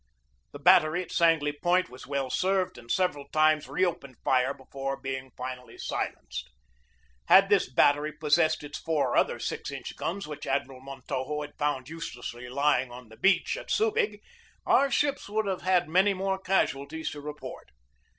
The 0.51 0.57
battery 0.57 1.03
at 1.03 1.11
Sangley 1.11 1.53
Point 1.61 1.87
was 1.87 2.07
well 2.07 2.31
served, 2.31 2.79
and 2.79 2.89
several 2.89 3.27
times 3.27 3.67
reopened 3.67 4.15
fire 4.23 4.51
before 4.51 4.97
being 4.99 5.29
finally 5.37 5.77
silenced. 5.77 6.49
Had 7.27 7.49
this 7.49 7.71
battery 7.71 8.11
possessed 8.11 8.63
its 8.63 8.79
four 8.79 9.15
other 9.15 9.37
6 9.37 9.69
inch 9.69 9.95
guns 9.97 10.25
which 10.25 10.47
Admiral 10.47 10.81
Montojo 10.81 11.41
had 11.43 11.55
found 11.55 11.87
use 11.87 12.15
lessly 12.15 12.49
lying 12.51 12.89
on 12.89 13.09
the 13.09 13.17
beach 13.17 13.55
at 13.55 13.69
Subig, 13.69 14.21
our 14.65 14.89
ships 14.89 15.29
would 15.29 15.45
have 15.45 15.61
had 15.61 15.87
many 15.87 16.15
more 16.15 16.39
casualties 16.39 17.11
to 17.11 17.21
report. 17.21 17.69